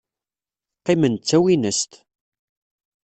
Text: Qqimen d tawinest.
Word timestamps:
Qqimen 0.79 1.13
d 1.17 1.21
tawinest. 1.29 1.91